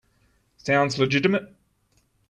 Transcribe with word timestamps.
Sounds 0.57 0.97
legitimate. 0.97 1.53